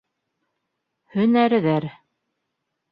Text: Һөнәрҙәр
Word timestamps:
Һөнәрҙәр 1.19 1.89